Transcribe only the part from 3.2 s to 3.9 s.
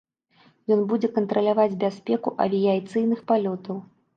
палётаў.